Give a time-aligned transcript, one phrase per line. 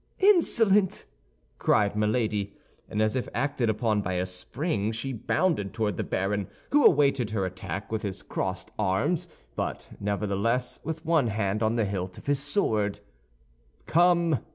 [0.17, 1.05] "Insolent!"
[1.59, 2.55] cried Milady;
[2.89, 7.29] and as if acted upon by a spring, she bounded toward the baron, who awaited
[7.29, 8.23] her attack with his
[8.79, 12.99] arms crossed, but nevertheless with one hand on the hilt of his sword.
[13.85, 14.39] "Come!"